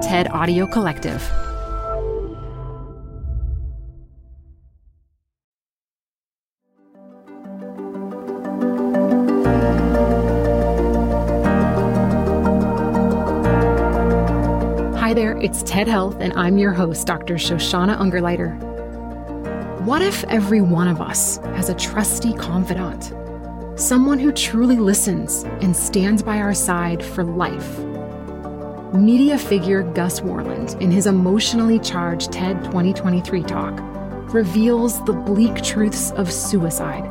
TED 0.00 0.28
Audio 0.30 0.66
Collective. 0.66 1.20
Hi 14.96 15.12
there, 15.12 15.36
it's 15.36 15.62
TED 15.64 15.86
Health, 15.86 16.16
and 16.18 16.32
I'm 16.32 16.56
your 16.56 16.72
host, 16.72 17.06
Dr. 17.06 17.34
Shoshana 17.34 17.98
Ungerleider. 17.98 18.58
What 19.82 20.00
if 20.00 20.24
every 20.24 20.62
one 20.62 20.88
of 20.88 21.02
us 21.02 21.36
has 21.56 21.68
a 21.68 21.74
trusty 21.74 22.32
confidant? 22.32 23.12
Someone 23.78 24.18
who 24.18 24.32
truly 24.32 24.76
listens 24.76 25.44
and 25.60 25.76
stands 25.76 26.22
by 26.22 26.38
our 26.38 26.54
side 26.54 27.04
for 27.04 27.22
life. 27.22 27.89
Media 28.94 29.38
figure 29.38 29.84
Gus 29.84 30.18
Worland, 30.18 30.80
in 30.80 30.90
his 30.90 31.06
emotionally 31.06 31.78
charged 31.78 32.32
TED 32.32 32.64
2023 32.64 33.44
talk, 33.44 33.78
reveals 34.34 35.04
the 35.04 35.12
bleak 35.12 35.62
truths 35.62 36.10
of 36.12 36.30
suicide 36.30 37.08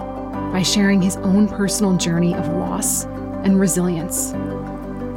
by 0.52 0.62
sharing 0.62 1.02
his 1.02 1.16
own 1.18 1.48
personal 1.48 1.96
journey 1.96 2.36
of 2.36 2.50
loss 2.50 3.06
and 3.46 3.58
resilience. 3.58 4.34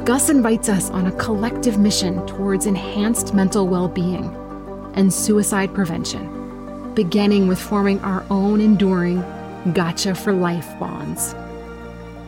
Gus 0.05 0.29
invites 0.29 0.69
us 0.69 0.89
on 0.91 1.07
a 1.07 1.11
collective 1.17 1.77
mission 1.77 2.25
towards 2.27 2.65
enhanced 2.65 3.33
mental 3.33 3.67
well 3.67 3.89
being 3.89 4.33
and 4.93 5.13
suicide 5.13 5.73
prevention, 5.73 6.93
beginning 6.93 7.49
with 7.49 7.59
forming 7.59 7.99
our 8.05 8.25
own 8.29 8.61
enduring 8.61 9.21
gotcha 9.73 10.15
for 10.15 10.31
life 10.31 10.69
bonds. 10.79 11.35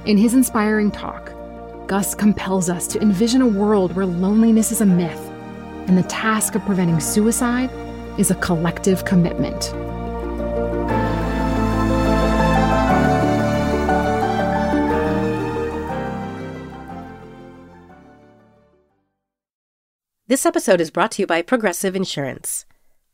In 0.05 0.17
his 0.17 0.33
inspiring 0.33 0.91
talk, 0.91 1.31
Gus 1.87 2.15
compels 2.15 2.67
us 2.67 2.87
to 2.87 2.99
envision 2.99 3.43
a 3.43 3.47
world 3.47 3.95
where 3.95 4.07
loneliness 4.07 4.71
is 4.71 4.81
a 4.81 4.85
myth 4.87 5.31
and 5.87 5.95
the 5.95 6.03
task 6.03 6.55
of 6.55 6.65
preventing 6.65 6.99
suicide 6.99 7.69
is 8.19 8.31
a 8.31 8.35
collective 8.35 9.05
commitment. 9.05 9.71
This 20.27 20.47
episode 20.47 20.81
is 20.81 20.89
brought 20.89 21.11
to 21.11 21.21
you 21.21 21.27
by 21.27 21.43
Progressive 21.43 21.95
Insurance. 21.95 22.65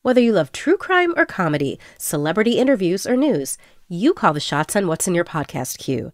Whether 0.01 0.21
you 0.21 0.31
love 0.31 0.53
true 0.53 0.77
crime 0.77 1.13
or 1.17 1.25
comedy, 1.25 1.77
celebrity 1.97 2.57
interviews 2.57 3.05
or 3.05 3.17
news, 3.17 3.57
you 3.89 4.13
call 4.13 4.31
the 4.31 4.39
shots 4.39 4.77
on 4.77 4.87
what's 4.87 5.09
in 5.09 5.13
your 5.13 5.25
podcast 5.25 5.77
queue. 5.77 6.13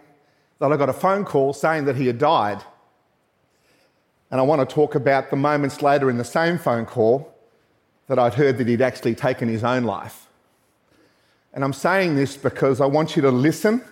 that 0.61 0.71
I 0.71 0.77
got 0.77 0.89
a 0.89 0.93
phone 0.93 1.25
call 1.25 1.53
saying 1.53 1.85
that 1.85 1.95
he 1.95 2.05
had 2.05 2.19
died. 2.19 2.63
And 4.29 4.39
I 4.39 4.43
want 4.43 4.67
to 4.67 4.71
talk 4.71 4.93
about 4.93 5.31
the 5.31 5.35
moments 5.35 5.81
later 5.81 6.07
in 6.07 6.19
the 6.19 6.23
same 6.23 6.59
phone 6.59 6.85
call 6.85 7.33
that 8.07 8.19
I'd 8.19 8.35
heard 8.35 8.59
that 8.59 8.67
he'd 8.67 8.81
actually 8.81 9.15
taken 9.15 9.49
his 9.49 9.63
own 9.63 9.85
life. 9.85 10.27
And 11.51 11.63
I'm 11.63 11.73
saying 11.73 12.15
this 12.15 12.37
because 12.37 12.79
I 12.79 12.85
want 12.85 13.15
you 13.15 13.23
to 13.23 13.31
listen 13.31 13.83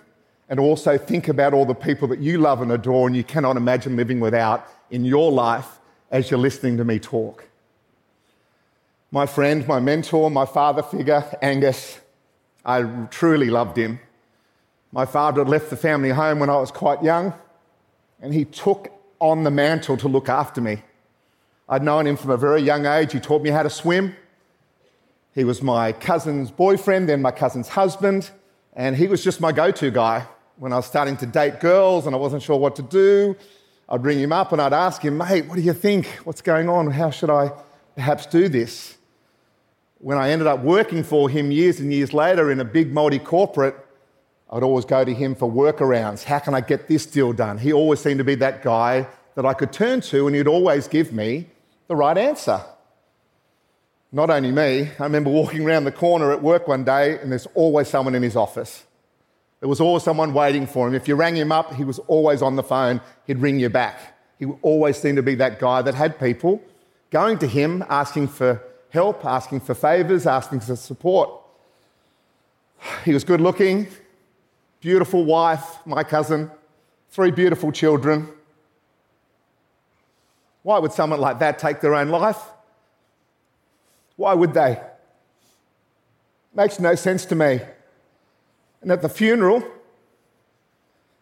and 0.48 0.60
also 0.60 0.96
think 0.96 1.26
about 1.26 1.54
all 1.54 1.66
the 1.66 1.74
people 1.74 2.06
that 2.06 2.20
you 2.20 2.38
love 2.38 2.62
and 2.62 2.70
adore 2.70 3.08
and 3.08 3.16
you 3.16 3.24
cannot 3.24 3.56
imagine 3.56 3.96
living 3.96 4.20
without 4.20 4.64
in 4.92 5.04
your 5.04 5.32
life 5.32 5.80
as 6.12 6.30
you're 6.30 6.38
listening 6.38 6.76
to 6.76 6.84
me 6.84 7.00
talk. 7.00 7.48
My 9.10 9.26
friend, 9.26 9.66
my 9.66 9.80
mentor, 9.80 10.30
my 10.30 10.46
father 10.46 10.84
figure, 10.84 11.24
Angus, 11.42 11.98
I 12.64 12.82
truly 13.10 13.50
loved 13.50 13.76
him. 13.76 13.98
My 14.92 15.06
father 15.06 15.42
had 15.42 15.48
left 15.48 15.70
the 15.70 15.76
family 15.76 16.10
home 16.10 16.40
when 16.40 16.50
I 16.50 16.56
was 16.56 16.70
quite 16.70 17.02
young, 17.02 17.32
and 18.20 18.34
he 18.34 18.44
took 18.44 18.92
on 19.20 19.44
the 19.44 19.50
mantle 19.50 19.96
to 19.98 20.08
look 20.08 20.28
after 20.28 20.60
me. 20.60 20.82
I'd 21.68 21.82
known 21.84 22.06
him 22.06 22.16
from 22.16 22.30
a 22.30 22.36
very 22.36 22.62
young 22.62 22.86
age. 22.86 23.12
He 23.12 23.20
taught 23.20 23.42
me 23.42 23.50
how 23.50 23.62
to 23.62 23.70
swim. 23.70 24.16
He 25.32 25.44
was 25.44 25.62
my 25.62 25.92
cousin's 25.92 26.50
boyfriend, 26.50 27.08
then 27.08 27.22
my 27.22 27.30
cousin's 27.30 27.68
husband, 27.68 28.30
and 28.74 28.96
he 28.96 29.06
was 29.06 29.22
just 29.22 29.40
my 29.40 29.52
go 29.52 29.70
to 29.70 29.90
guy. 29.90 30.26
When 30.56 30.72
I 30.72 30.76
was 30.76 30.86
starting 30.86 31.16
to 31.18 31.26
date 31.26 31.60
girls 31.60 32.06
and 32.06 32.14
I 32.14 32.18
wasn't 32.18 32.42
sure 32.42 32.58
what 32.58 32.76
to 32.76 32.82
do, 32.82 33.36
I'd 33.88 34.04
ring 34.04 34.18
him 34.18 34.32
up 34.32 34.52
and 34.52 34.60
I'd 34.60 34.72
ask 34.72 35.00
him, 35.02 35.16
mate, 35.16 35.46
what 35.46 35.54
do 35.54 35.62
you 35.62 35.72
think? 35.72 36.06
What's 36.24 36.42
going 36.42 36.68
on? 36.68 36.90
How 36.90 37.10
should 37.10 37.30
I 37.30 37.52
perhaps 37.94 38.26
do 38.26 38.48
this? 38.48 38.96
When 39.98 40.18
I 40.18 40.30
ended 40.30 40.48
up 40.48 40.60
working 40.60 41.04
for 41.04 41.28
him 41.28 41.52
years 41.52 41.78
and 41.78 41.92
years 41.92 42.12
later 42.12 42.50
in 42.50 42.58
a 42.58 42.64
big 42.64 42.92
multi 42.92 43.18
corporate, 43.18 43.76
I'd 44.50 44.64
always 44.64 44.84
go 44.84 45.04
to 45.04 45.14
him 45.14 45.34
for 45.34 45.50
workarounds. 45.50 46.24
How 46.24 46.40
can 46.40 46.54
I 46.54 46.60
get 46.60 46.88
this 46.88 47.06
deal 47.06 47.32
done? 47.32 47.58
He 47.58 47.72
always 47.72 48.00
seemed 48.00 48.18
to 48.18 48.24
be 48.24 48.34
that 48.36 48.62
guy 48.62 49.06
that 49.36 49.46
I 49.46 49.54
could 49.54 49.72
turn 49.72 50.00
to, 50.02 50.26
and 50.26 50.34
he'd 50.34 50.48
always 50.48 50.88
give 50.88 51.12
me 51.12 51.46
the 51.86 51.94
right 51.94 52.18
answer. 52.18 52.60
Not 54.12 54.28
only 54.28 54.50
me, 54.50 54.90
I 54.98 55.04
remember 55.04 55.30
walking 55.30 55.64
around 55.64 55.84
the 55.84 55.92
corner 55.92 56.32
at 56.32 56.42
work 56.42 56.66
one 56.66 56.82
day, 56.82 57.18
and 57.18 57.30
there's 57.30 57.46
always 57.54 57.88
someone 57.88 58.16
in 58.16 58.24
his 58.24 58.34
office. 58.34 58.84
There 59.60 59.68
was 59.68 59.80
always 59.80 60.02
someone 60.02 60.34
waiting 60.34 60.66
for 60.66 60.88
him. 60.88 60.94
If 60.94 61.06
you 61.06 61.14
rang 61.14 61.36
him 61.36 61.52
up, 61.52 61.74
he 61.74 61.84
was 61.84 62.00
always 62.00 62.42
on 62.42 62.56
the 62.56 62.62
phone, 62.64 63.00
he'd 63.26 63.38
ring 63.38 63.60
you 63.60 63.68
back. 63.68 64.18
He 64.40 64.46
always 64.62 64.96
seemed 64.96 65.16
to 65.16 65.22
be 65.22 65.36
that 65.36 65.60
guy 65.60 65.82
that 65.82 65.94
had 65.94 66.18
people 66.18 66.60
going 67.10 67.38
to 67.38 67.46
him 67.46 67.84
asking 67.88 68.28
for 68.28 68.62
help, 68.88 69.24
asking 69.24 69.60
for 69.60 69.74
favors, 69.74 70.26
asking 70.26 70.60
for 70.60 70.74
support. 70.74 71.30
He 73.04 73.12
was 73.12 73.22
good 73.22 73.40
looking, 73.40 73.86
beautiful 74.80 75.24
wife, 75.24 75.78
my 75.86 76.02
cousin, 76.02 76.50
three 77.10 77.30
beautiful 77.30 77.72
children. 77.72 78.28
Why 80.62 80.78
would 80.78 80.92
someone 80.92 81.20
like 81.20 81.38
that 81.38 81.58
take 81.58 81.80
their 81.80 81.94
own 81.94 82.08
life? 82.08 82.40
Why 84.16 84.34
would 84.34 84.52
they? 84.52 84.80
Makes 86.54 86.80
no 86.80 86.94
sense 86.94 87.24
to 87.26 87.34
me. 87.34 87.60
And 88.82 88.90
at 88.90 89.02
the 89.02 89.08
funeral, 89.08 89.62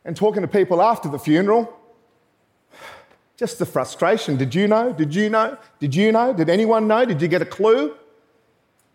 and 0.04 0.16
talking 0.16 0.42
to 0.42 0.48
people 0.48 0.80
after 0.80 1.08
the 1.08 1.18
funeral, 1.18 1.72
just 3.36 3.58
the 3.58 3.66
frustration. 3.66 4.36
Did 4.36 4.54
you 4.54 4.66
know? 4.66 4.92
Did 4.92 5.14
you 5.14 5.30
know? 5.30 5.58
Did 5.78 5.94
you 5.94 6.10
know? 6.10 6.32
Did 6.32 6.48
anyone 6.48 6.88
know? 6.88 7.04
Did 7.04 7.22
you 7.22 7.28
get 7.28 7.42
a 7.42 7.46
clue? 7.46 7.94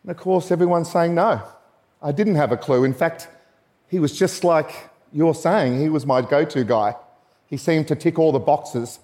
And 0.03 0.11
of 0.11 0.17
course, 0.17 0.51
everyone's 0.51 0.91
saying 0.91 1.15
no. 1.15 1.41
I 2.01 2.11
didn't 2.11 2.35
have 2.35 2.51
a 2.51 2.57
clue. 2.57 2.83
In 2.83 2.93
fact, 2.93 3.29
he 3.93 3.99
was 3.99 4.17
just 4.17 4.43
like 4.43 4.89
you're 5.11 5.35
saying. 5.35 5.79
He 5.79 5.87
was 5.87 6.03
my 6.03 6.23
go 6.23 6.43
to 6.45 6.63
guy. 6.63 6.95
He 7.45 7.57
seemed 7.57 7.87
to 7.89 7.95
tick 7.95 8.17
all 8.17 8.31
the 8.31 8.39
boxes. 8.39 8.97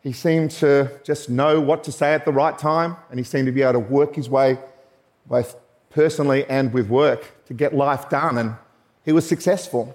He 0.00 0.14
seemed 0.14 0.50
to 0.62 0.98
just 1.04 1.28
know 1.28 1.60
what 1.60 1.84
to 1.84 1.92
say 1.92 2.14
at 2.14 2.24
the 2.24 2.32
right 2.32 2.58
time, 2.58 2.96
and 3.10 3.20
he 3.20 3.22
seemed 3.22 3.44
to 3.44 3.52
be 3.52 3.60
able 3.60 3.74
to 3.74 3.80
work 3.80 4.14
his 4.14 4.30
way, 4.30 4.56
both 5.26 5.56
personally 5.90 6.46
and 6.48 6.72
with 6.72 6.88
work, 6.88 7.44
to 7.48 7.52
get 7.52 7.74
life 7.74 8.08
done. 8.08 8.38
And 8.38 8.54
he 9.04 9.12
was 9.12 9.28
successful. 9.28 9.94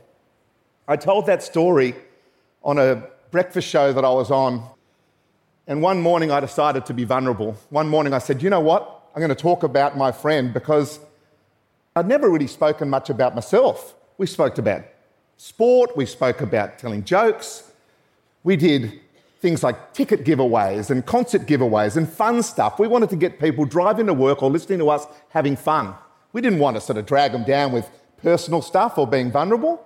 I 0.88 0.96
told 0.96 1.26
that 1.26 1.42
story 1.42 1.96
on 2.64 2.78
a 2.78 3.08
breakfast 3.32 3.68
show 3.68 3.94
that 3.94 4.06
I 4.06 4.12
was 4.12 4.30
on. 4.30 4.64
And 5.66 5.82
one 5.82 6.00
morning 6.00 6.30
I 6.30 6.40
decided 6.40 6.86
to 6.86 6.94
be 6.94 7.04
vulnerable. 7.04 7.58
One 7.72 7.90
morning 7.90 8.14
I 8.14 8.20
said, 8.20 8.44
you 8.44 8.52
know 8.52 8.60
what? 8.60 9.10
I'm 9.16 9.22
going 9.22 9.36
to 9.36 9.44
talk 9.50 9.64
about 9.64 9.98
my 9.98 10.12
friend 10.12 10.54
because 10.54 11.00
I'd 11.96 12.08
never 12.08 12.30
really 12.30 12.46
spoken 12.46 12.92
much 12.92 13.10
about 13.10 13.34
myself. 13.34 13.96
We 14.18 14.28
spoke 14.28 14.58
about 14.58 14.84
sport, 15.38 15.98
we 15.98 16.06
spoke 16.06 16.42
about 16.42 16.78
telling 16.80 17.04
jokes, 17.04 17.72
we 18.44 18.56
did 18.56 19.00
things 19.40 19.62
like 19.62 19.94
ticket 19.94 20.24
giveaways 20.24 20.90
and 20.90 21.06
concert 21.06 21.42
giveaways 21.42 21.98
and 21.98 22.08
fun 22.08 22.42
stuff. 22.44 22.80
We 22.80 22.88
wanted 22.88 23.10
to 23.10 23.16
get 23.16 23.40
people 23.40 23.66
driving 23.66 24.06
to 24.08 24.14
work 24.14 24.42
or 24.42 24.50
listening 24.50 24.80
to 24.80 24.90
us 24.90 25.06
having 25.30 25.56
fun. 25.56 25.96
We 26.32 26.42
didn't 26.42 26.60
want 26.60 26.78
to 26.78 26.82
sort 26.82 26.98
of 26.98 27.06
drag 27.06 27.34
them 27.34 27.44
down 27.44 27.72
with 27.72 27.90
personal 28.22 28.62
stuff 28.62 28.98
or 28.98 29.06
being 29.06 29.32
vulnerable. 29.32 29.86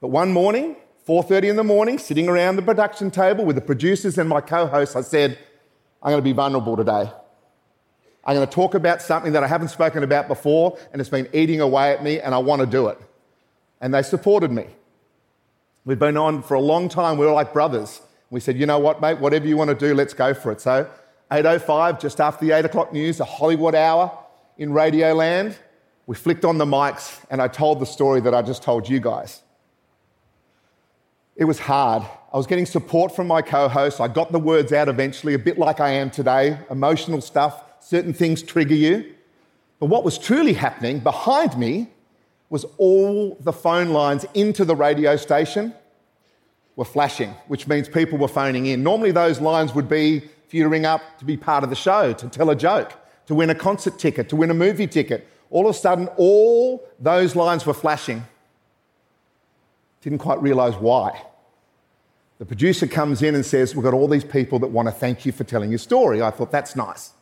But 0.00 0.08
one 0.08 0.32
morning, 0.32 0.76
4:30 1.06 1.50
in 1.50 1.56
the 1.56 1.64
morning, 1.64 1.98
sitting 1.98 2.28
around 2.28 2.56
the 2.56 2.62
production 2.62 3.10
table 3.10 3.44
with 3.44 3.56
the 3.56 3.62
producers 3.62 4.18
and 4.18 4.28
my 4.28 4.40
co-hosts, 4.40 4.96
I 4.96 5.02
said, 5.02 5.38
I'm 6.02 6.10
going 6.10 6.22
to 6.22 6.30
be 6.30 6.32
vulnerable 6.32 6.76
today. 6.76 7.10
I'm 8.24 8.34
going 8.34 8.46
to 8.46 8.52
talk 8.52 8.74
about 8.74 9.00
something 9.00 9.32
that 9.32 9.42
I 9.42 9.46
haven't 9.46 9.68
spoken 9.68 10.02
about 10.02 10.28
before 10.28 10.76
and 10.92 11.00
it's 11.00 11.08
been 11.08 11.28
eating 11.32 11.60
away 11.60 11.92
at 11.92 12.02
me 12.02 12.20
and 12.20 12.34
I 12.34 12.38
want 12.38 12.60
to 12.60 12.66
do 12.66 12.88
it. 12.88 13.00
And 13.80 13.94
they 13.94 14.02
supported 14.02 14.50
me. 14.50 14.66
We'd 15.84 15.98
been 15.98 16.16
on 16.16 16.42
for 16.42 16.54
a 16.54 16.60
long 16.60 16.88
time. 16.88 17.16
We 17.16 17.26
were 17.26 17.32
like 17.32 17.52
brothers. 17.52 18.02
We 18.30 18.40
said, 18.40 18.58
you 18.58 18.66
know 18.66 18.78
what, 18.78 19.00
mate, 19.00 19.18
whatever 19.20 19.46
you 19.46 19.56
want 19.56 19.70
to 19.70 19.74
do, 19.74 19.94
let's 19.94 20.12
go 20.12 20.34
for 20.34 20.52
it. 20.52 20.60
So 20.60 20.88
8.05, 21.30 22.00
just 22.00 22.20
after 22.20 22.44
the 22.44 22.52
8 22.52 22.66
o'clock 22.66 22.92
news, 22.92 23.20
a 23.20 23.24
Hollywood 23.24 23.74
hour 23.74 24.16
in 24.58 24.72
Radio 24.72 25.14
Land, 25.14 25.56
we 26.06 26.14
flicked 26.14 26.44
on 26.44 26.58
the 26.58 26.64
mics 26.64 27.22
and 27.30 27.40
I 27.40 27.48
told 27.48 27.80
the 27.80 27.86
story 27.86 28.20
that 28.20 28.34
I 28.34 28.42
just 28.42 28.62
told 28.62 28.88
you 28.88 29.00
guys. 29.00 29.42
It 31.36 31.44
was 31.44 31.58
hard. 31.58 32.02
I 32.32 32.36
was 32.36 32.46
getting 32.46 32.66
support 32.66 33.14
from 33.14 33.26
my 33.26 33.42
co 33.42 33.68
host. 33.68 34.00
I 34.00 34.08
got 34.08 34.32
the 34.32 34.38
words 34.38 34.72
out 34.72 34.88
eventually, 34.88 35.34
a 35.34 35.38
bit 35.38 35.56
like 35.56 35.80
I 35.80 35.90
am 35.90 36.10
today. 36.10 36.58
Emotional 36.68 37.20
stuff, 37.20 37.62
certain 37.80 38.12
things 38.12 38.42
trigger 38.42 38.74
you. 38.74 39.14
But 39.78 39.86
what 39.86 40.04
was 40.04 40.18
truly 40.18 40.52
happening 40.52 40.98
behind 40.98 41.56
me 41.56 41.88
was 42.50 42.64
all 42.78 43.36
the 43.40 43.52
phone 43.52 43.90
lines 43.90 44.24
into 44.34 44.64
the 44.64 44.74
radio 44.74 45.16
station 45.16 45.74
were 46.76 46.84
flashing, 46.84 47.30
which 47.48 47.66
means 47.66 47.88
people 47.88 48.18
were 48.18 48.28
phoning 48.28 48.66
in. 48.66 48.82
Normally, 48.82 49.10
those 49.10 49.40
lines 49.40 49.74
would 49.74 49.88
be 49.88 50.20
for 50.20 50.56
you 50.56 50.62
to 50.62 50.68
ring 50.68 50.86
up 50.86 51.02
to 51.18 51.24
be 51.24 51.36
part 51.36 51.64
of 51.64 51.70
the 51.70 51.76
show, 51.76 52.12
to 52.12 52.28
tell 52.28 52.50
a 52.50 52.56
joke, 52.56 52.92
to 53.26 53.34
win 53.34 53.50
a 53.50 53.54
concert 53.54 53.98
ticket, 53.98 54.28
to 54.30 54.36
win 54.36 54.50
a 54.50 54.54
movie 54.54 54.86
ticket. 54.86 55.26
All 55.50 55.68
of 55.68 55.74
a 55.74 55.78
sudden, 55.78 56.08
all 56.16 56.86
those 56.98 57.34
lines 57.36 57.66
were 57.66 57.74
flashing. 57.74 58.24
Didn't 60.02 60.18
quite 60.18 60.40
realize 60.40 60.76
why. 60.76 61.22
The 62.38 62.46
producer 62.46 62.86
comes 62.86 63.22
in 63.22 63.34
and 63.34 63.44
says, 63.44 63.74
We've 63.74 63.82
got 63.84 63.94
all 63.94 64.08
these 64.08 64.24
people 64.24 64.60
that 64.60 64.68
want 64.68 64.86
to 64.86 64.92
thank 64.92 65.26
you 65.26 65.32
for 65.32 65.44
telling 65.44 65.70
your 65.70 65.78
story. 65.78 66.22
I 66.22 66.30
thought, 66.30 66.52
That's 66.52 66.76
nice. 66.76 67.12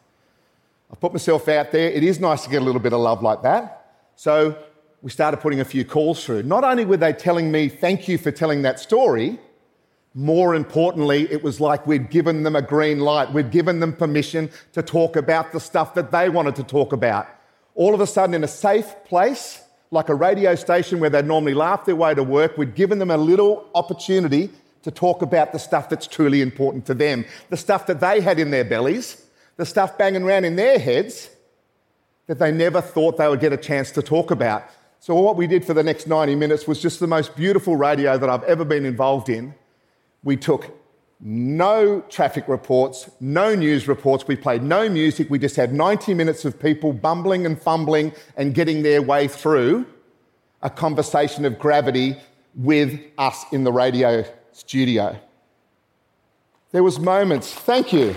I 0.92 0.94
put 0.94 1.12
myself 1.12 1.48
out 1.48 1.72
there. 1.72 1.90
It 1.90 2.04
is 2.04 2.20
nice 2.20 2.44
to 2.44 2.50
get 2.50 2.62
a 2.62 2.64
little 2.64 2.80
bit 2.80 2.92
of 2.92 3.00
love 3.00 3.22
like 3.22 3.42
that. 3.42 3.94
So 4.14 4.56
we 5.02 5.10
started 5.10 5.38
putting 5.38 5.60
a 5.60 5.64
few 5.64 5.84
calls 5.84 6.24
through. 6.24 6.42
Not 6.42 6.64
only 6.64 6.84
were 6.84 6.96
they 6.96 7.12
telling 7.12 7.52
me, 7.52 7.68
Thank 7.68 8.08
you 8.08 8.18
for 8.18 8.30
telling 8.30 8.62
that 8.62 8.80
story, 8.80 9.38
more 10.14 10.54
importantly, 10.54 11.30
it 11.30 11.42
was 11.42 11.60
like 11.60 11.86
we'd 11.86 12.08
given 12.08 12.42
them 12.42 12.56
a 12.56 12.62
green 12.62 13.00
light. 13.00 13.32
We'd 13.34 13.50
given 13.50 13.80
them 13.80 13.92
permission 13.92 14.50
to 14.72 14.82
talk 14.82 15.14
about 15.14 15.52
the 15.52 15.60
stuff 15.60 15.92
that 15.94 16.10
they 16.10 16.30
wanted 16.30 16.56
to 16.56 16.62
talk 16.62 16.94
about. 16.94 17.26
All 17.74 17.92
of 17.92 18.00
a 18.00 18.06
sudden, 18.06 18.34
in 18.34 18.42
a 18.42 18.48
safe 18.48 18.94
place, 19.04 19.62
like 19.90 20.08
a 20.08 20.14
radio 20.14 20.54
station 20.54 21.00
where 21.00 21.10
they'd 21.10 21.26
normally 21.26 21.52
laugh 21.52 21.84
their 21.84 21.96
way 21.96 22.14
to 22.14 22.22
work, 22.22 22.56
we'd 22.56 22.74
given 22.74 22.98
them 22.98 23.10
a 23.10 23.16
little 23.18 23.68
opportunity 23.74 24.48
to 24.82 24.90
talk 24.90 25.20
about 25.20 25.52
the 25.52 25.58
stuff 25.58 25.90
that's 25.90 26.06
truly 26.06 26.40
important 26.40 26.86
to 26.86 26.94
them, 26.94 27.26
the 27.50 27.56
stuff 27.56 27.86
that 27.86 28.00
they 28.00 28.20
had 28.20 28.38
in 28.38 28.50
their 28.50 28.64
bellies, 28.64 29.22
the 29.56 29.66
stuff 29.66 29.98
banging 29.98 30.22
around 30.22 30.44
in 30.44 30.56
their 30.56 30.78
heads 30.78 31.28
that 32.26 32.38
they 32.38 32.50
never 32.50 32.80
thought 32.80 33.18
they 33.18 33.28
would 33.28 33.40
get 33.40 33.52
a 33.52 33.56
chance 33.56 33.90
to 33.90 34.02
talk 34.02 34.30
about. 34.30 34.64
So, 35.06 35.14
what 35.14 35.36
we 35.36 35.46
did 35.46 35.64
for 35.64 35.72
the 35.72 35.84
next 35.84 36.08
90 36.08 36.34
minutes 36.34 36.66
was 36.66 36.82
just 36.82 36.98
the 36.98 37.06
most 37.06 37.36
beautiful 37.36 37.76
radio 37.76 38.18
that 38.18 38.28
I've 38.28 38.42
ever 38.42 38.64
been 38.64 38.84
involved 38.84 39.28
in. 39.28 39.54
We 40.24 40.36
took 40.36 40.76
no 41.20 42.00
traffic 42.08 42.48
reports, 42.48 43.08
no 43.20 43.54
news 43.54 43.86
reports, 43.86 44.26
we 44.26 44.34
played 44.34 44.64
no 44.64 44.88
music, 44.88 45.30
we 45.30 45.38
just 45.38 45.54
had 45.54 45.72
90 45.72 46.12
minutes 46.14 46.44
of 46.44 46.58
people 46.58 46.92
bumbling 46.92 47.46
and 47.46 47.56
fumbling 47.56 48.14
and 48.36 48.52
getting 48.52 48.82
their 48.82 49.00
way 49.00 49.28
through 49.28 49.86
a 50.60 50.70
conversation 50.70 51.44
of 51.44 51.56
gravity 51.56 52.16
with 52.56 53.00
us 53.16 53.44
in 53.52 53.62
the 53.62 53.70
radio 53.70 54.24
studio. 54.50 55.16
There 56.72 56.82
was 56.82 56.98
moments, 56.98 57.54
thank 57.54 57.92
you. 57.92 58.12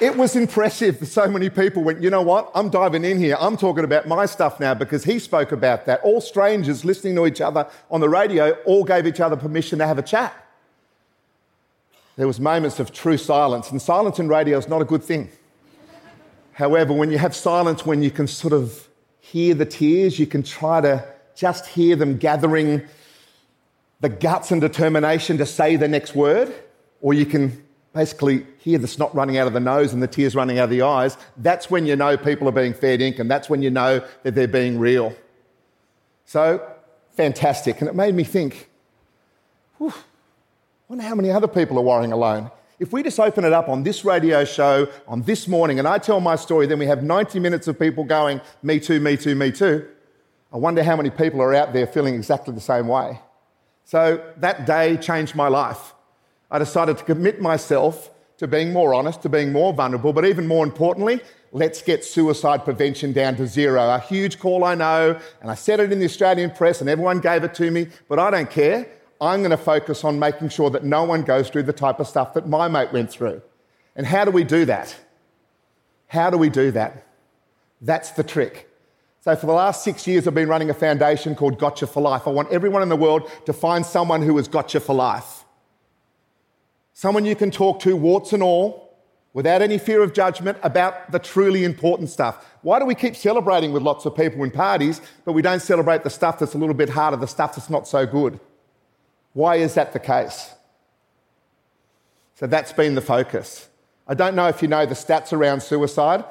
It 0.00 0.16
was 0.16 0.36
impressive. 0.36 1.06
So 1.08 1.26
many 1.26 1.50
people 1.50 1.82
went, 1.82 2.02
you 2.02 2.08
know 2.08 2.22
what? 2.22 2.52
I'm 2.54 2.70
diving 2.70 3.04
in 3.04 3.18
here. 3.18 3.36
I'm 3.40 3.56
talking 3.56 3.82
about 3.82 4.06
my 4.06 4.26
stuff 4.26 4.60
now 4.60 4.72
because 4.74 5.02
he 5.02 5.18
spoke 5.18 5.50
about 5.50 5.86
that. 5.86 6.00
All 6.02 6.20
strangers 6.20 6.84
listening 6.84 7.16
to 7.16 7.26
each 7.26 7.40
other 7.40 7.66
on 7.90 8.00
the 8.00 8.08
radio 8.08 8.52
all 8.64 8.84
gave 8.84 9.06
each 9.06 9.18
other 9.18 9.36
permission 9.36 9.80
to 9.80 9.86
have 9.86 9.98
a 9.98 10.02
chat. 10.02 10.32
There 12.16 12.28
was 12.28 12.38
moments 12.38 12.80
of 12.80 12.92
true 12.92 13.16
silence, 13.16 13.70
and 13.70 13.80
silence 13.80 14.18
in 14.18 14.28
radio 14.28 14.58
is 14.58 14.68
not 14.68 14.82
a 14.82 14.84
good 14.84 15.04
thing. 15.04 15.30
However, 16.52 16.92
when 16.92 17.12
you 17.12 17.18
have 17.18 17.34
silence, 17.34 17.86
when 17.86 18.02
you 18.02 18.10
can 18.10 18.26
sort 18.26 18.52
of 18.52 18.88
hear 19.20 19.54
the 19.54 19.66
tears, 19.66 20.18
you 20.18 20.26
can 20.26 20.42
try 20.42 20.80
to 20.80 21.04
just 21.36 21.66
hear 21.66 21.94
them 21.94 22.16
gathering 22.16 22.82
the 24.00 24.08
guts 24.08 24.50
and 24.50 24.60
determination 24.60 25.38
to 25.38 25.46
say 25.46 25.76
the 25.76 25.86
next 25.86 26.14
word, 26.14 26.52
or 27.00 27.14
you 27.14 27.26
can 27.26 27.64
basically 27.98 28.46
hear 28.58 28.78
the 28.78 28.86
snot 28.86 29.12
running 29.12 29.38
out 29.38 29.48
of 29.48 29.52
the 29.52 29.58
nose 29.58 29.92
and 29.92 30.00
the 30.00 30.06
tears 30.06 30.36
running 30.36 30.60
out 30.60 30.64
of 30.64 30.70
the 30.70 30.82
eyes. 30.82 31.16
That's 31.36 31.68
when 31.68 31.84
you 31.84 31.96
know 31.96 32.16
people 32.16 32.48
are 32.48 32.52
being 32.52 32.72
fed 32.72 33.00
ink, 33.00 33.18
and 33.18 33.28
that's 33.28 33.50
when 33.50 33.60
you 33.60 33.70
know 33.70 34.06
that 34.22 34.36
they're 34.36 34.46
being 34.46 34.78
real. 34.78 35.16
So, 36.24 36.64
fantastic. 37.16 37.80
And 37.80 37.88
it 37.88 37.96
made 37.96 38.14
me 38.14 38.22
think, 38.22 38.70
whew, 39.78 39.92
wonder 40.86 41.02
how 41.02 41.16
many 41.16 41.32
other 41.32 41.48
people 41.48 41.76
are 41.76 41.82
worrying 41.82 42.12
alone. 42.12 42.52
If 42.78 42.92
we 42.92 43.02
just 43.02 43.18
open 43.18 43.44
it 43.44 43.52
up 43.52 43.68
on 43.68 43.82
this 43.82 44.04
radio 44.04 44.44
show 44.44 44.86
on 45.08 45.22
this 45.22 45.48
morning 45.48 45.80
and 45.80 45.88
I 45.88 45.98
tell 45.98 46.20
my 46.20 46.36
story, 46.36 46.68
then 46.68 46.78
we 46.78 46.86
have 46.86 47.02
90 47.02 47.40
minutes 47.40 47.66
of 47.66 47.80
people 47.80 48.04
going, 48.04 48.40
me 48.62 48.78
too, 48.78 49.00
me 49.00 49.16
too, 49.16 49.34
me 49.34 49.50
too. 49.50 49.88
I 50.52 50.56
wonder 50.56 50.84
how 50.84 50.94
many 50.94 51.10
people 51.10 51.42
are 51.42 51.52
out 51.52 51.72
there 51.72 51.88
feeling 51.88 52.14
exactly 52.14 52.54
the 52.54 52.60
same 52.60 52.86
way. 52.86 53.18
So 53.82 54.22
that 54.36 54.66
day 54.66 54.96
changed 54.98 55.34
my 55.34 55.48
life. 55.48 55.94
I 56.50 56.58
decided 56.58 56.98
to 56.98 57.04
commit 57.04 57.40
myself 57.40 58.10
to 58.38 58.46
being 58.46 58.72
more 58.72 58.94
honest, 58.94 59.22
to 59.22 59.28
being 59.28 59.52
more 59.52 59.72
vulnerable, 59.72 60.12
but 60.12 60.24
even 60.24 60.46
more 60.46 60.64
importantly, 60.64 61.20
let's 61.52 61.82
get 61.82 62.04
suicide 62.04 62.64
prevention 62.64 63.12
down 63.12 63.36
to 63.36 63.46
zero. 63.46 63.82
A 63.90 63.98
huge 63.98 64.38
call, 64.38 64.64
I 64.64 64.74
know, 64.74 65.18
and 65.40 65.50
I 65.50 65.54
said 65.54 65.80
it 65.80 65.92
in 65.92 65.98
the 65.98 66.04
Australian 66.04 66.50
press 66.50 66.80
and 66.80 66.88
everyone 66.88 67.20
gave 67.20 67.42
it 67.44 67.54
to 67.54 67.70
me, 67.70 67.88
but 68.08 68.18
I 68.18 68.30
don't 68.30 68.50
care. 68.50 68.88
I'm 69.20 69.40
going 69.40 69.50
to 69.50 69.56
focus 69.56 70.04
on 70.04 70.18
making 70.18 70.50
sure 70.50 70.70
that 70.70 70.84
no 70.84 71.02
one 71.02 71.22
goes 71.22 71.50
through 71.50 71.64
the 71.64 71.72
type 71.72 71.98
of 71.98 72.06
stuff 72.06 72.34
that 72.34 72.48
my 72.48 72.68
mate 72.68 72.92
went 72.92 73.10
through. 73.10 73.42
And 73.96 74.06
how 74.06 74.24
do 74.24 74.30
we 74.30 74.44
do 74.44 74.64
that? 74.66 74.94
How 76.06 76.30
do 76.30 76.38
we 76.38 76.48
do 76.48 76.70
that? 76.70 77.04
That's 77.80 78.12
the 78.12 78.22
trick. 78.22 78.68
So, 79.20 79.34
for 79.34 79.46
the 79.46 79.52
last 79.52 79.82
six 79.82 80.06
years, 80.06 80.28
I've 80.28 80.34
been 80.34 80.48
running 80.48 80.70
a 80.70 80.74
foundation 80.74 81.34
called 81.34 81.58
Gotcha 81.58 81.88
for 81.88 82.00
Life. 82.00 82.26
I 82.26 82.30
want 82.30 82.50
everyone 82.52 82.82
in 82.82 82.88
the 82.88 82.96
world 82.96 83.28
to 83.46 83.52
find 83.52 83.84
someone 83.84 84.22
who 84.22 84.36
has 84.36 84.46
gotcha 84.46 84.78
for 84.78 84.94
life. 84.94 85.37
Someone 86.98 87.24
you 87.24 87.36
can 87.36 87.52
talk 87.52 87.78
to, 87.82 87.94
warts 87.94 88.32
and 88.32 88.42
all, 88.42 88.92
without 89.32 89.62
any 89.62 89.78
fear 89.78 90.02
of 90.02 90.12
judgment 90.12 90.58
about 90.64 91.12
the 91.12 91.20
truly 91.20 91.62
important 91.62 92.08
stuff. 92.08 92.44
Why 92.62 92.80
do 92.80 92.86
we 92.86 92.96
keep 92.96 93.14
celebrating 93.14 93.70
with 93.70 93.84
lots 93.84 94.04
of 94.04 94.16
people 94.16 94.42
in 94.42 94.50
parties, 94.50 95.00
but 95.24 95.30
we 95.30 95.40
don't 95.40 95.62
celebrate 95.62 96.02
the 96.02 96.10
stuff 96.10 96.40
that's 96.40 96.54
a 96.54 96.58
little 96.58 96.74
bit 96.74 96.88
harder, 96.88 97.16
the 97.16 97.28
stuff 97.28 97.54
that's 97.54 97.70
not 97.70 97.86
so 97.86 98.04
good? 98.04 98.40
Why 99.32 99.54
is 99.54 99.74
that 99.74 99.92
the 99.92 100.00
case? 100.00 100.56
So 102.34 102.48
that's 102.48 102.72
been 102.72 102.96
the 102.96 103.00
focus. 103.00 103.68
I 104.08 104.14
don't 104.14 104.34
know 104.34 104.48
if 104.48 104.60
you 104.60 104.66
know 104.66 104.84
the 104.84 104.96
stats 104.96 105.32
around 105.32 105.62
suicide. 105.62 106.24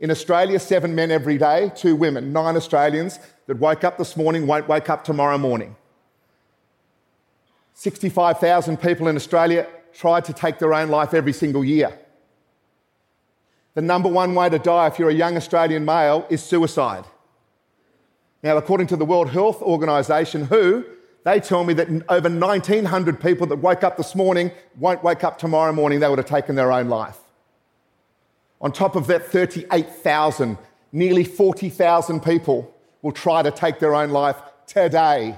In 0.00 0.10
Australia, 0.10 0.58
seven 0.58 0.94
men 0.94 1.10
every 1.10 1.36
day, 1.36 1.70
two 1.76 1.96
women, 1.96 2.32
nine 2.32 2.56
Australians 2.56 3.18
that 3.46 3.58
woke 3.58 3.84
up 3.84 3.98
this 3.98 4.16
morning 4.16 4.46
won't 4.46 4.68
wake 4.68 4.88
up 4.88 5.04
tomorrow 5.04 5.36
morning. 5.36 5.76
65,000 7.74 8.80
people 8.80 9.06
in 9.06 9.16
Australia 9.16 9.66
try 9.94 10.20
to 10.20 10.32
take 10.32 10.58
their 10.58 10.74
own 10.74 10.88
life 10.88 11.14
every 11.14 11.32
single 11.32 11.64
year. 11.64 11.98
The 13.74 13.82
number 13.82 14.08
one 14.08 14.34
way 14.34 14.48
to 14.48 14.58
die 14.58 14.86
if 14.86 14.98
you're 14.98 15.10
a 15.10 15.14
young 15.14 15.36
Australian 15.36 15.84
male 15.84 16.26
is 16.30 16.42
suicide. 16.42 17.04
Now, 18.42 18.56
according 18.56 18.88
to 18.88 18.96
the 18.96 19.04
World 19.04 19.30
Health 19.30 19.62
Organization, 19.62 20.44
WHO, 20.44 20.84
they 21.24 21.40
tell 21.40 21.64
me 21.64 21.72
that 21.74 21.88
over 22.08 22.28
1,900 22.28 23.20
people 23.20 23.46
that 23.46 23.56
woke 23.56 23.82
up 23.82 23.96
this 23.96 24.14
morning 24.14 24.52
won't 24.78 25.02
wake 25.02 25.24
up 25.24 25.38
tomorrow 25.38 25.72
morning, 25.72 26.00
they 26.00 26.08
would 26.08 26.18
have 26.18 26.26
taken 26.26 26.54
their 26.54 26.70
own 26.70 26.88
life. 26.88 27.18
On 28.60 28.70
top 28.70 28.96
of 28.96 29.06
that, 29.06 29.26
38,000, 29.26 30.58
nearly 30.92 31.24
40,000 31.24 32.20
people 32.20 32.72
will 33.02 33.12
try 33.12 33.42
to 33.42 33.50
take 33.50 33.78
their 33.78 33.94
own 33.94 34.10
life 34.10 34.36
today. 34.66 35.36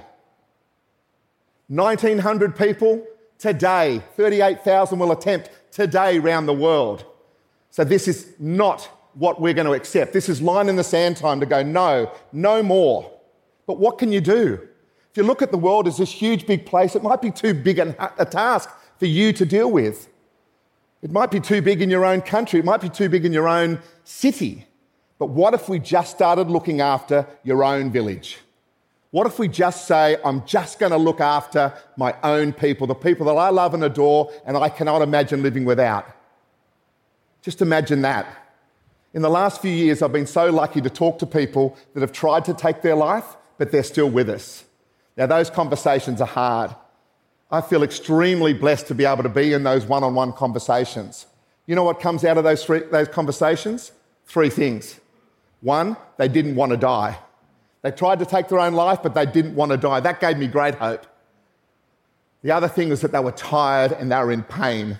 1,900 1.69 2.55
people 2.55 3.05
today, 3.37 4.01
38,000 4.15 4.99
will 4.99 5.11
attempt 5.11 5.49
today 5.71 6.17
around 6.17 6.45
the 6.45 6.53
world. 6.53 7.05
So, 7.69 7.83
this 7.83 8.07
is 8.07 8.33
not 8.39 8.89
what 9.13 9.41
we're 9.41 9.53
going 9.53 9.67
to 9.67 9.73
accept. 9.73 10.13
This 10.13 10.29
is 10.29 10.41
line 10.41 10.69
in 10.69 10.75
the 10.75 10.83
sand 10.83 11.17
time 11.17 11.39
to 11.39 11.45
go, 11.45 11.63
no, 11.63 12.11
no 12.31 12.61
more. 12.61 13.11
But 13.65 13.79
what 13.79 13.97
can 13.97 14.11
you 14.11 14.21
do? 14.21 14.67
If 15.11 15.17
you 15.17 15.23
look 15.23 15.41
at 15.41 15.51
the 15.51 15.57
world 15.57 15.87
as 15.87 15.97
this 15.97 16.11
huge, 16.11 16.45
big 16.45 16.65
place, 16.65 16.95
it 16.95 17.01
might 17.03 17.21
be 17.21 17.31
too 17.31 17.53
big 17.53 17.79
a 17.79 18.27
task 18.29 18.69
for 18.99 19.05
you 19.05 19.33
to 19.33 19.45
deal 19.45 19.71
with. 19.71 20.07
It 21.01 21.11
might 21.11 21.31
be 21.31 21.39
too 21.39 21.61
big 21.61 21.81
in 21.81 21.89
your 21.89 22.05
own 22.05 22.21
country, 22.21 22.59
it 22.59 22.65
might 22.65 22.81
be 22.81 22.89
too 22.89 23.09
big 23.09 23.25
in 23.25 23.33
your 23.33 23.47
own 23.47 23.79
city. 24.03 24.65
But 25.19 25.27
what 25.27 25.53
if 25.53 25.67
we 25.67 25.79
just 25.79 26.15
started 26.15 26.49
looking 26.49 26.81
after 26.81 27.25
your 27.43 27.63
own 27.63 27.91
village? 27.91 28.39
What 29.11 29.25
if 29.25 29.39
we 29.39 29.47
just 29.47 29.87
say, 29.87 30.17
I'm 30.23 30.45
just 30.45 30.79
going 30.79 30.91
to 30.91 30.97
look 30.97 31.21
after 31.21 31.73
my 31.95 32.15
own 32.23 32.51
people, 32.51 32.87
the 32.87 32.95
people 32.95 33.25
that 33.27 33.37
I 33.37 33.49
love 33.49 33.73
and 33.73 33.83
adore, 33.83 34.31
and 34.45 34.57
I 34.57 34.69
cannot 34.69 35.01
imagine 35.01 35.41
living 35.41 35.63
without? 35.65 36.05
Just 37.41 37.61
imagine 37.61 38.01
that. 38.01 38.27
In 39.13 39.21
the 39.21 39.29
last 39.29 39.61
few 39.61 39.71
years, 39.71 40.01
I've 40.01 40.11
been 40.11 40.27
so 40.27 40.49
lucky 40.49 40.81
to 40.81 40.89
talk 40.89 41.19
to 41.19 41.25
people 41.25 41.77
that 41.93 42.01
have 42.01 42.11
tried 42.11 42.45
to 42.45 42.53
take 42.53 42.81
their 42.81 42.95
life, 42.95 43.25
but 43.57 43.71
they're 43.71 43.83
still 43.83 44.09
with 44.09 44.29
us. 44.29 44.65
Now, 45.15 45.25
those 45.25 45.49
conversations 45.49 46.19
are 46.19 46.27
hard. 46.27 46.75
I 47.49 47.61
feel 47.61 47.83
extremely 47.83 48.53
blessed 48.53 48.87
to 48.87 48.95
be 48.95 49.05
able 49.05 49.23
to 49.23 49.29
be 49.29 49.53
in 49.53 49.63
those 49.63 49.85
one 49.85 50.03
on 50.03 50.13
one 50.13 50.33
conversations. 50.33 51.25
You 51.65 51.75
know 51.75 51.83
what 51.83 52.01
comes 52.01 52.25
out 52.25 52.37
of 52.37 52.43
those, 52.43 52.65
three, 52.65 52.81
those 52.91 53.07
conversations? 53.07 53.93
Three 54.25 54.49
things. 54.49 54.99
One, 55.61 55.95
they 56.17 56.27
didn't 56.27 56.55
want 56.55 56.71
to 56.71 56.77
die. 56.77 57.17
They 57.87 57.91
tried 57.91 58.19
to 58.19 58.25
take 58.25 58.49
their 58.49 58.59
own 58.59 58.73
life, 58.73 59.01
but 59.01 59.13
they 59.13 59.25
didn't 59.25 59.55
want 59.55 59.71
to 59.71 59.77
die. 59.77 60.01
That 60.01 60.19
gave 60.19 60.37
me 60.37 60.47
great 60.47 60.75
hope. 60.75 61.05
The 62.43 62.51
other 62.51 62.67
thing 62.67 62.89
was 62.89 62.99
that 62.99 63.13
they 63.13 63.19
were 63.21 63.31
tired 63.31 63.93
and 63.93 64.11
they 64.11 64.17
were 64.17 64.33
in 64.33 64.43
pain. 64.43 64.99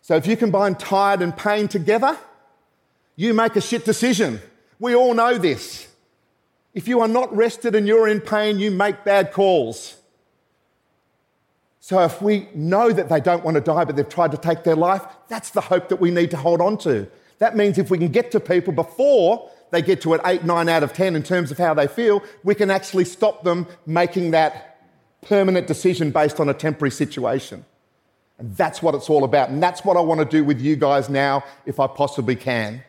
So 0.00 0.16
if 0.16 0.26
you 0.26 0.34
combine 0.34 0.76
tired 0.76 1.20
and 1.20 1.36
pain 1.36 1.68
together, 1.68 2.16
you 3.16 3.34
make 3.34 3.54
a 3.54 3.60
shit 3.60 3.84
decision. 3.84 4.40
We 4.78 4.94
all 4.94 5.12
know 5.12 5.36
this. 5.36 5.88
If 6.72 6.88
you 6.88 7.00
are 7.00 7.08
not 7.08 7.36
rested 7.36 7.74
and 7.74 7.86
you're 7.86 8.08
in 8.08 8.22
pain, 8.22 8.58
you 8.58 8.70
make 8.70 9.04
bad 9.04 9.30
calls. 9.30 9.96
So 11.80 12.02
if 12.02 12.22
we 12.22 12.48
know 12.54 12.90
that 12.92 13.10
they 13.10 13.20
don't 13.20 13.44
want 13.44 13.56
to 13.56 13.60
die, 13.60 13.84
but 13.84 13.94
they've 13.94 14.08
tried 14.08 14.30
to 14.30 14.38
take 14.38 14.64
their 14.64 14.74
life, 14.74 15.02
that's 15.28 15.50
the 15.50 15.60
hope 15.60 15.90
that 15.90 16.00
we 16.00 16.10
need 16.10 16.30
to 16.30 16.38
hold 16.38 16.62
on 16.62 16.78
to. 16.78 17.10
That 17.40 17.58
means 17.58 17.76
if 17.76 17.90
we 17.90 17.98
can 17.98 18.08
get 18.08 18.30
to 18.30 18.40
people 18.40 18.72
before 18.72 19.50
they 19.70 19.82
get 19.82 20.00
to 20.02 20.14
an 20.14 20.20
8, 20.24 20.44
9 20.44 20.68
out 20.68 20.82
of 20.82 20.92
10 20.92 21.16
in 21.16 21.22
terms 21.22 21.50
of 21.50 21.58
how 21.58 21.74
they 21.74 21.86
feel, 21.86 22.22
we 22.42 22.54
can 22.54 22.70
actually 22.70 23.04
stop 23.04 23.44
them 23.44 23.66
making 23.86 24.32
that 24.32 24.80
permanent 25.22 25.66
decision 25.66 26.10
based 26.10 26.40
on 26.40 26.48
a 26.48 26.54
temporary 26.54 26.90
situation. 26.90 27.64
And 28.38 28.56
that's 28.56 28.82
what 28.82 28.94
it's 28.94 29.10
all 29.10 29.24
about. 29.24 29.50
And 29.50 29.62
that's 29.62 29.84
what 29.84 29.96
I 29.96 30.00
want 30.00 30.20
to 30.20 30.24
do 30.24 30.42
with 30.42 30.60
you 30.60 30.76
guys 30.76 31.08
now, 31.08 31.44
if 31.66 31.78
I 31.78 31.86
possibly 31.86 32.36
can. 32.36 32.82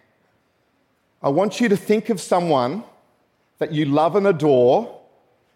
I 1.22 1.30
want 1.30 1.60
you 1.60 1.70
to 1.70 1.78
think 1.78 2.10
of 2.10 2.20
someone 2.20 2.84
that 3.60 3.72
you 3.72 3.86
love 3.86 4.16
and 4.16 4.26
adore 4.26 5.00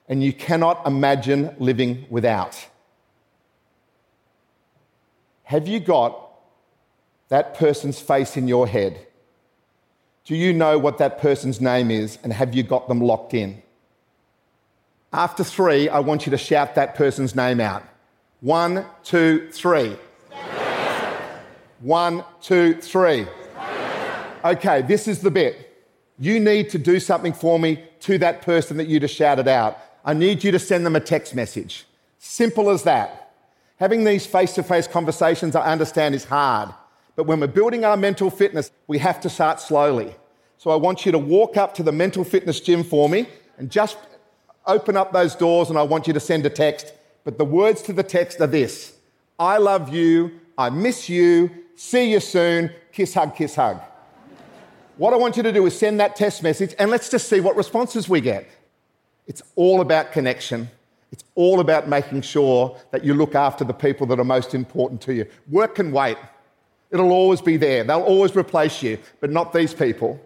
and 0.08 0.24
you 0.24 0.32
cannot 0.32 0.86
imagine 0.86 1.56
living 1.58 2.06
without. 2.10 2.68
Have 5.44 5.68
you 5.68 5.80
got 5.80 6.20
that 7.30 7.56
person's 7.56 8.00
face 8.00 8.38
in 8.38 8.48
your 8.48 8.68
head? 8.68 9.05
Do 10.26 10.36
you 10.36 10.54
know 10.54 10.80
what 10.80 10.98
that 10.98 11.20
person's 11.20 11.62
name 11.62 11.92
is 11.92 12.18
and 12.24 12.34
have 12.34 12.56
you 12.56 12.64
got 12.64 12.88
them 12.88 13.00
locked 13.00 13.36
in? 13.36 13.62
After 15.14 15.44
three, 15.44 15.88
I 15.88 16.00
want 16.00 16.26
you 16.26 16.32
to 16.32 16.38
shout 16.38 16.74
that 16.76 16.96
person's 16.96 17.36
name 17.36 17.62
out. 17.62 17.84
One, 18.42 18.86
two, 19.04 19.50
three. 19.52 19.96
One, 21.80 22.24
two, 22.42 22.82
three. 22.82 23.28
Okay, 24.44 24.82
this 24.82 25.08
is 25.08 25.20
the 25.20 25.30
bit. 25.30 25.86
You 26.18 26.40
need 26.40 26.70
to 26.72 26.80
do 26.80 27.00
something 27.00 27.34
for 27.34 27.60
me 27.60 27.84
to 28.02 28.18
that 28.18 28.42
person 28.42 28.78
that 28.78 28.88
you 28.88 29.00
just 29.00 29.16
shouted 29.16 29.48
out. 29.48 29.78
I 30.04 30.14
need 30.14 30.44
you 30.44 30.52
to 30.52 30.60
send 30.60 30.86
them 30.86 30.96
a 30.96 31.00
text 31.00 31.36
message. 31.36 31.86
Simple 32.18 32.72
as 32.72 32.84
that. 32.84 33.34
Having 33.78 34.06
these 34.06 34.26
face 34.26 34.54
to 34.56 34.64
face 34.64 34.88
conversations, 34.88 35.56
I 35.56 35.72
understand, 35.72 36.16
is 36.16 36.26
hard. 36.26 36.74
But 37.16 37.26
when 37.26 37.40
we're 37.40 37.48
building 37.48 37.86
our 37.86 37.98
mental 37.98 38.30
fitness, 38.30 38.72
we 38.88 38.98
have 39.00 39.22
to 39.22 39.30
start 39.30 39.60
slowly. 39.60 40.16
So 40.58 40.70
I 40.72 40.76
want 40.76 41.06
you 41.06 41.12
to 41.12 41.20
walk 41.20 41.58
up 41.58 41.74
to 41.76 41.84
the 41.84 41.92
mental 41.92 42.24
fitness 42.24 42.60
gym 42.60 42.84
for 42.84 43.08
me 43.10 43.28
and 43.58 43.70
just 43.70 43.98
open 44.68 44.98
up 44.98 45.14
those 45.14 45.36
doors, 45.36 45.70
and 45.70 45.78
I 45.78 45.84
want 45.84 46.08
you 46.08 46.14
to 46.14 46.20
send 46.20 46.46
a 46.46 46.50
text. 46.50 46.94
But 47.24 47.38
the 47.38 47.46
words 47.46 47.82
to 47.84 47.94
the 47.94 48.04
text 48.04 48.42
are 48.42 48.48
this 48.48 48.98
I 49.40 49.58
love 49.58 49.94
you, 49.94 50.40
I 50.58 50.70
miss 50.70 51.10
you, 51.10 51.50
see 51.76 52.12
you 52.12 52.20
soon, 52.20 52.72
kiss, 52.92 53.14
hug, 53.14 53.36
kiss, 53.36 53.56
hug. 53.56 53.80
What 54.98 55.14
I 55.14 55.18
want 55.18 55.36
you 55.36 55.44
to 55.44 55.52
do 55.52 55.66
is 55.66 55.78
send 55.78 56.00
that 56.00 56.16
test 56.16 56.42
message 56.42 56.74
and 56.80 56.90
let's 56.90 57.10
just 57.10 57.28
see 57.28 57.42
what 57.42 57.58
responses 57.58 58.08
we 58.08 58.22
get. 58.22 58.48
It's 59.28 59.42
all 59.56 59.82
about 59.82 60.14
connection. 60.14 60.70
It's 61.12 61.24
all 61.36 61.60
about 61.60 61.90
making 61.90 62.22
sure 62.22 62.78
that 62.92 63.04
you 63.04 63.14
look 63.14 63.36
after 63.36 63.66
the 63.66 63.74
people 63.74 64.08
that 64.08 64.20
are 64.20 64.26
most 64.26 64.54
important 64.54 65.02
to 65.02 65.14
you. 65.14 65.26
Work 65.50 65.76
can 65.76 65.92
wait. 65.92 66.18
It'll 66.92 67.12
always 67.12 67.42
be 67.42 67.58
there. 67.58 67.84
They'll 67.84 68.02
always 68.02 68.36
replace 68.36 68.84
you, 68.84 69.00
but 69.20 69.32
not 69.32 69.54
these 69.54 69.74
people. 69.74 70.20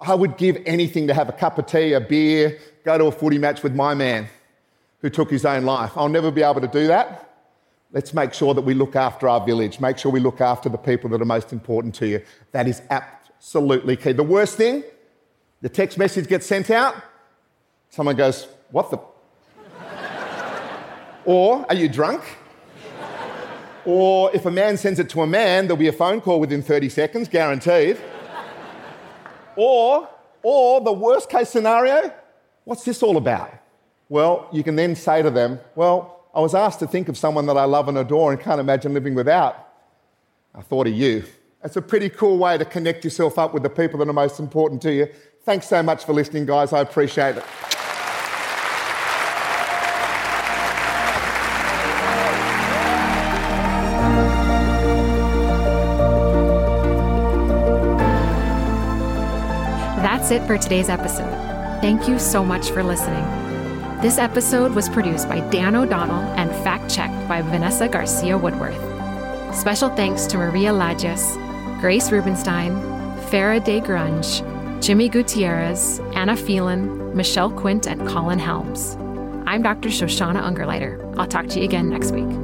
I 0.00 0.14
would 0.14 0.36
give 0.36 0.58
anything 0.66 1.06
to 1.06 1.14
have 1.14 1.28
a 1.28 1.32
cup 1.32 1.58
of 1.58 1.66
tea, 1.66 1.94
a 1.94 2.00
beer, 2.00 2.58
go 2.84 2.98
to 2.98 3.06
a 3.06 3.12
footy 3.12 3.38
match 3.38 3.62
with 3.62 3.74
my 3.74 3.94
man 3.94 4.28
who 5.00 5.10
took 5.10 5.30
his 5.30 5.44
own 5.44 5.64
life. 5.64 5.92
I'll 5.96 6.08
never 6.08 6.30
be 6.30 6.42
able 6.42 6.60
to 6.60 6.68
do 6.68 6.86
that. 6.88 7.30
Let's 7.92 8.12
make 8.12 8.34
sure 8.34 8.54
that 8.54 8.62
we 8.62 8.74
look 8.74 8.96
after 8.96 9.28
our 9.28 9.44
village, 9.44 9.80
make 9.80 9.98
sure 9.98 10.10
we 10.10 10.20
look 10.20 10.40
after 10.40 10.68
the 10.68 10.78
people 10.78 11.08
that 11.10 11.22
are 11.22 11.26
most 11.26 11.52
important 11.52 11.94
to 11.96 12.06
you. 12.06 12.22
That 12.52 12.66
is 12.66 12.82
absolutely 12.90 13.96
key. 13.96 14.12
The 14.12 14.22
worst 14.22 14.56
thing, 14.56 14.82
the 15.62 15.68
text 15.68 15.96
message 15.96 16.26
gets 16.26 16.46
sent 16.46 16.70
out, 16.70 16.96
someone 17.90 18.16
goes, 18.16 18.48
What 18.70 18.90
the? 18.90 18.98
or, 21.24 21.64
Are 21.68 21.74
you 21.74 21.88
drunk? 21.88 22.22
Or 23.84 24.34
if 24.34 24.46
a 24.46 24.50
man 24.50 24.76
sends 24.76 24.98
it 24.98 25.08
to 25.10 25.22
a 25.22 25.26
man, 25.26 25.66
there'll 25.66 25.76
be 25.76 25.88
a 25.88 25.92
phone 25.92 26.20
call 26.20 26.40
within 26.40 26.62
30 26.62 26.88
seconds, 26.88 27.28
guaranteed. 27.28 27.98
or, 29.56 30.08
or 30.42 30.80
the 30.80 30.92
worst 30.92 31.28
case 31.28 31.50
scenario, 31.50 32.12
what's 32.64 32.84
this 32.84 33.02
all 33.02 33.16
about? 33.16 33.52
Well, 34.08 34.48
you 34.52 34.62
can 34.62 34.76
then 34.76 34.96
say 34.96 35.22
to 35.22 35.30
them, 35.30 35.60
Well, 35.74 36.24
I 36.34 36.40
was 36.40 36.54
asked 36.54 36.80
to 36.80 36.86
think 36.86 37.08
of 37.08 37.16
someone 37.16 37.46
that 37.46 37.56
I 37.56 37.64
love 37.64 37.88
and 37.88 37.96
adore 37.96 38.32
and 38.32 38.40
can't 38.40 38.60
imagine 38.60 38.92
living 38.92 39.14
without. 39.14 39.68
I 40.54 40.62
thought 40.62 40.86
of 40.86 40.92
you. 40.92 41.24
It's 41.62 41.76
a 41.76 41.82
pretty 41.82 42.10
cool 42.10 42.38
way 42.38 42.58
to 42.58 42.64
connect 42.64 43.04
yourself 43.04 43.38
up 43.38 43.54
with 43.54 43.62
the 43.62 43.70
people 43.70 43.98
that 44.00 44.08
are 44.08 44.12
most 44.12 44.38
important 44.38 44.82
to 44.82 44.92
you. 44.92 45.08
Thanks 45.44 45.66
so 45.66 45.82
much 45.82 46.04
for 46.04 46.12
listening, 46.12 46.46
guys. 46.46 46.72
I 46.72 46.80
appreciate 46.80 47.36
it. 47.36 47.44
That's 60.24 60.42
it 60.42 60.46
for 60.46 60.56
today's 60.56 60.88
episode. 60.88 61.30
Thank 61.82 62.08
you 62.08 62.18
so 62.18 62.42
much 62.42 62.70
for 62.70 62.82
listening. 62.82 63.22
This 64.00 64.16
episode 64.16 64.74
was 64.74 64.88
produced 64.88 65.28
by 65.28 65.40
Dan 65.50 65.76
O'Donnell 65.76 66.22
and 66.38 66.50
fact 66.64 66.90
checked 66.90 67.28
by 67.28 67.42
Vanessa 67.42 67.88
Garcia 67.88 68.38
Woodworth. 68.38 68.74
Special 69.54 69.90
thanks 69.90 70.24
to 70.28 70.38
Maria 70.38 70.70
Lajes, 70.70 71.38
Grace 71.78 72.10
Rubenstein, 72.10 72.72
Farah 73.28 73.62
De 73.62 73.82
Grunge, 73.82 74.40
Jimmy 74.82 75.10
Gutierrez, 75.10 76.00
Anna 76.14 76.38
Phelan, 76.38 77.14
Michelle 77.14 77.50
Quint, 77.50 77.86
and 77.86 78.08
Colin 78.08 78.38
Helms. 78.38 78.96
I'm 79.46 79.60
Dr. 79.60 79.90
Shoshana 79.90 80.42
Ungerleider. 80.42 81.18
I'll 81.18 81.26
talk 81.26 81.48
to 81.48 81.58
you 81.58 81.66
again 81.66 81.90
next 81.90 82.12
week. 82.12 82.43